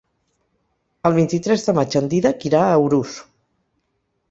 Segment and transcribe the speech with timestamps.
[1.09, 3.21] El vint-i-tres de maig en Dídac irà a Urús.